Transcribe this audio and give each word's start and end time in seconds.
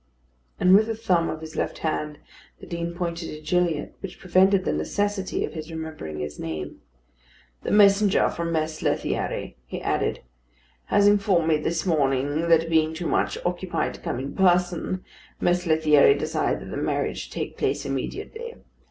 And 0.59 0.73
with 0.73 0.87
the 0.87 0.95
thumb 0.95 1.29
of 1.29 1.41
his 1.41 1.55
left 1.55 1.77
hand 1.85 2.17
the 2.59 2.65
Dean 2.65 2.95
pointed 2.95 3.27
to 3.29 3.39
Gilliatt, 3.39 3.93
which 3.99 4.17
prevented 4.17 4.65
the 4.65 4.73
necessity 4.73 5.45
of 5.45 5.53
his 5.53 5.69
remembering 5.69 6.17
his 6.17 6.39
name. 6.39 6.81
"The 7.61 7.69
messenger 7.69 8.27
from 8.27 8.51
Mess 8.51 8.81
Lethierry," 8.81 9.57
he 9.67 9.79
added, 9.79 10.21
"has 10.85 11.07
informed 11.07 11.49
me 11.49 11.57
this 11.57 11.85
morning 11.85 12.49
that 12.49 12.67
being 12.67 12.95
too 12.95 13.05
much 13.05 13.37
occupied 13.45 13.93
to 13.93 14.01
come 14.01 14.17
in 14.17 14.33
person, 14.33 15.03
Mess 15.39 15.67
Lethierry 15.67 16.15
desired 16.15 16.61
that 16.61 16.71
the 16.71 16.77
marriage 16.77 17.19
should 17.19 17.33
take 17.33 17.55
place 17.59 17.85
immediately. 17.85 18.55